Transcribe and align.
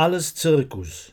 Alles 0.00 0.34
Zirkus. 0.34 1.12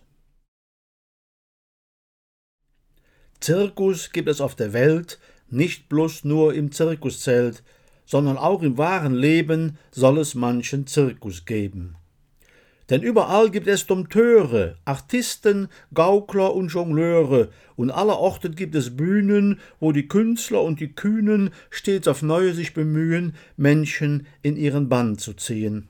Zirkus 3.41 4.13
gibt 4.13 4.29
es 4.29 4.39
auf 4.39 4.55
der 4.55 4.71
Welt 4.71 5.19
nicht 5.49 5.89
bloß 5.89 6.23
nur 6.23 6.53
im 6.53 6.71
Zirkuszelt, 6.71 7.63
sondern 8.05 8.37
auch 8.37 8.61
im 8.61 8.77
wahren 8.77 9.13
Leben 9.13 9.77
soll 9.91 10.19
es 10.19 10.35
manchen 10.35 10.87
Zirkus 10.87 11.43
geben. 11.43 11.97
Denn 12.89 13.01
überall 13.01 13.51
gibt 13.51 13.67
es 13.67 13.87
Dompteure, 13.87 14.77
Artisten, 14.85 15.67
Gaukler 15.93 16.55
und 16.55 16.69
Jongleure, 16.69 17.49
und 17.75 17.91
aller 17.91 18.17
Orten 18.17 18.55
gibt 18.55 18.73
es 18.73 18.95
Bühnen, 18.95 19.59
wo 19.81 19.91
die 19.91 20.07
Künstler 20.07 20.63
und 20.63 20.79
die 20.79 20.93
Kühnen 20.93 21.49
stets 21.71 22.07
auf 22.07 22.21
neue 22.21 22.53
sich 22.53 22.73
bemühen, 22.73 23.35
Menschen 23.57 24.27
in 24.43 24.55
ihren 24.55 24.87
Bann 24.87 25.17
zu 25.17 25.33
ziehen. 25.33 25.89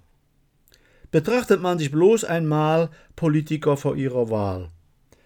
Betrachtet 1.12 1.62
man 1.62 1.80
sich 1.80 1.92
bloß 1.92 2.24
einmal 2.26 2.90
Politiker 3.16 3.78
vor 3.78 3.96
ihrer 3.96 4.30
Wahl. 4.30 4.70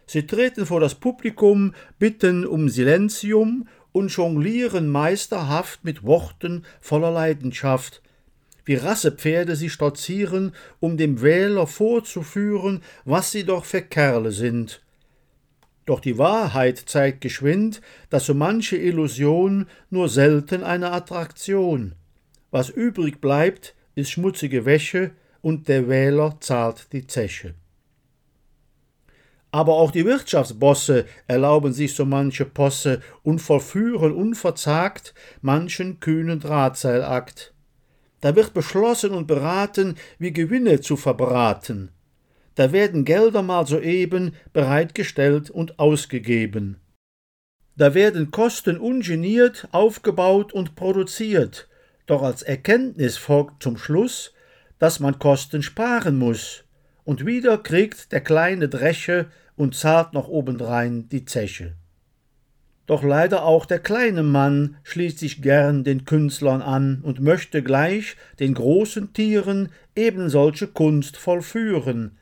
Sie 0.05 0.27
treten 0.27 0.65
vor 0.65 0.79
das 0.79 0.95
Publikum, 0.95 1.73
bitten 1.97 2.45
um 2.45 2.69
Silentium 2.69 3.67
und 3.91 4.09
jonglieren 4.09 4.89
meisterhaft 4.89 5.83
mit 5.83 6.03
Worten 6.03 6.65
voller 6.81 7.11
Leidenschaft, 7.11 8.01
wie 8.65 8.75
Rassepferde 8.75 9.55
sie 9.55 9.69
stolzieren, 9.69 10.53
um 10.79 10.97
dem 10.97 11.21
Wähler 11.21 11.65
vorzuführen, 11.65 12.81
was 13.05 13.31
sie 13.31 13.43
doch 13.43 13.65
für 13.65 13.81
Kerle 13.81 14.31
sind. 14.31 14.81
Doch 15.85 15.99
die 15.99 16.17
Wahrheit 16.17 16.77
zeigt 16.77 17.21
geschwind, 17.21 17.81
dass 18.09 18.25
so 18.25 18.33
manche 18.33 18.77
Illusion 18.77 19.67
nur 19.89 20.09
selten 20.09 20.63
eine 20.63 20.91
Attraktion. 20.91 21.95
Was 22.51 22.69
übrig 22.69 23.19
bleibt, 23.19 23.75
ist 23.95 24.11
schmutzige 24.11 24.65
Wäsche, 24.65 25.11
und 25.41 25.67
der 25.67 25.87
Wähler 25.89 26.37
zahlt 26.39 26.91
die 26.93 27.07
Zeche. 27.07 27.55
Aber 29.51 29.73
auch 29.73 29.91
die 29.91 30.05
Wirtschaftsbosse 30.05 31.05
erlauben 31.27 31.73
sich 31.73 31.93
so 31.93 32.05
manche 32.05 32.45
Posse 32.45 33.01
und 33.23 33.39
vollführen 33.39 34.13
unverzagt 34.13 35.13
manchen 35.41 35.99
kühnen 35.99 36.39
Drahtseilakt. 36.39 37.53
Da 38.21 38.35
wird 38.35 38.53
beschlossen 38.53 39.11
und 39.11 39.27
beraten, 39.27 39.95
wie 40.19 40.31
Gewinne 40.31 40.79
zu 40.79 40.95
verbraten. 40.95 41.89
Da 42.55 42.71
werden 42.71 43.03
Gelder 43.03 43.41
mal 43.41 43.65
soeben 43.65 44.35
bereitgestellt 44.53 45.49
und 45.49 45.79
ausgegeben. 45.79 46.77
Da 47.75 47.93
werden 47.93 48.31
Kosten 48.31 48.77
ungeniert 48.77 49.67
aufgebaut 49.71 50.53
und 50.53 50.75
produziert, 50.75 51.67
doch 52.05 52.21
als 52.21 52.41
Erkenntnis 52.41 53.17
folgt 53.17 53.63
zum 53.63 53.77
Schluss, 53.77 54.33
dass 54.81 54.99
man 54.99 55.19
Kosten 55.19 55.61
sparen 55.61 56.17
muss. 56.17 56.63
Und 57.03 57.23
wieder 57.23 57.59
kriegt 57.59 58.11
der 58.11 58.19
kleine 58.19 58.67
Dresche 58.67 59.27
und 59.55 59.75
zahlt 59.75 60.13
noch 60.13 60.27
obendrein 60.27 61.07
die 61.07 61.23
Zeche. 61.23 61.75
Doch 62.87 63.03
leider 63.03 63.45
auch 63.45 63.67
der 63.67 63.77
kleine 63.77 64.23
Mann 64.23 64.77
schließt 64.81 65.19
sich 65.19 65.43
gern 65.43 65.83
den 65.83 66.03
Künstlern 66.05 66.63
an 66.63 67.01
und 67.03 67.21
möchte 67.21 67.61
gleich 67.61 68.15
den 68.39 68.55
großen 68.55 69.13
Tieren 69.13 69.69
eben 69.95 70.31
solche 70.31 70.65
Kunst 70.65 71.15
vollführen. 71.15 72.17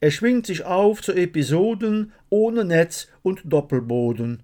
Er 0.00 0.10
schwingt 0.10 0.46
sich 0.46 0.64
auf 0.64 1.02
zu 1.02 1.12
Episoden 1.12 2.12
ohne 2.30 2.64
Netz 2.64 3.08
und 3.22 3.42
Doppelboden. 3.44 4.42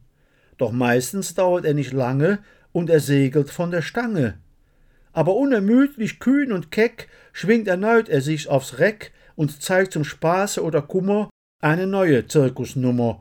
Doch 0.59 0.71
meistens 0.71 1.35
dauert 1.35 1.65
er 1.65 1.73
nicht 1.73 1.95
lange 1.95 2.41
und 2.73 2.91
er 2.91 3.01
segelt 3.01 3.49
von 3.49 3.71
der 3.71 3.81
Stange. 3.81 4.39
Aber 5.19 5.35
unermüdlich 5.35 6.21
kühn 6.21 6.53
und 6.53 6.71
keck 6.71 7.09
schwingt 7.33 7.67
erneut 7.67 8.09
er 8.09 8.21
sich 8.21 8.49
aufs 8.49 8.79
Reck 8.79 9.11
und 9.35 9.61
zeigt 9.61 9.93
zum 9.93 10.05
Spaße 10.05 10.63
oder 10.63 10.81
Kummer 10.81 11.29
eine 11.61 11.89
neue 11.89 12.29
Zirkusnummer, 12.29 13.21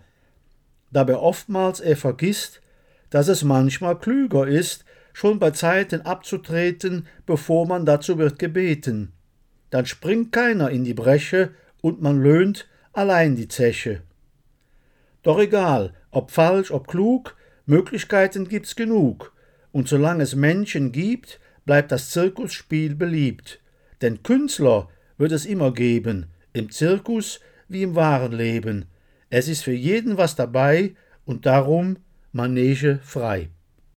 dabei 0.92 1.16
oftmals 1.16 1.80
er 1.80 1.98
vergisst, 1.98 2.62
dass 3.10 3.30
es 3.30 3.44
manchmal 3.44 3.98
klüger 3.98 4.46
ist, 4.48 4.86
schon 5.12 5.40
bei 5.40 5.50
Zeiten 5.50 6.02
abzutreten, 6.02 7.08
bevor 7.26 7.66
man 7.66 7.84
dazu 7.84 8.20
wird 8.20 8.38
gebeten. 8.38 9.14
Dann 9.72 9.88
springt 9.88 10.32
keiner 10.32 10.70
in 10.70 10.84
die 10.84 10.94
Bresche 10.94 11.56
und 11.82 12.00
man 12.00 12.22
löhnt 12.22 12.68
allein 12.94 13.36
die 13.36 13.48
Zeche. 13.48 14.04
Doch 15.24 15.40
egal, 15.40 15.96
ob 16.12 16.30
falsch, 16.30 16.70
ob 16.70 16.88
klug, 16.88 17.36
Möglichkeiten 17.66 18.48
gibt's 18.48 18.76
genug, 18.76 19.34
und 19.72 19.88
solange 19.88 20.22
es 20.22 20.36
Menschen 20.36 20.92
gibt, 20.92 21.40
bleibt 21.68 21.92
das 21.92 22.10
Zirkusspiel 22.10 22.96
beliebt. 22.96 23.60
Denn 24.02 24.24
Künstler 24.24 24.90
wird 25.20 25.32
es 25.32 25.46
immer 25.46 25.72
geben, 25.72 26.26
im 26.54 26.72
Zirkus 26.72 27.40
wie 27.68 27.84
im 27.84 27.94
wahren 27.94 28.32
Leben. 28.32 28.86
Es 29.30 29.48
ist 29.48 29.64
für 29.64 29.74
jeden 29.74 30.18
was 30.18 30.36
dabei 30.36 30.96
und 31.26 31.46
darum 31.46 31.98
Manege 32.32 33.00
frei. 33.04 33.50